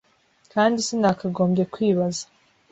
kandi 0.53 0.77
sinakagombye 0.87 1.63
kwibaza.” 1.73 2.23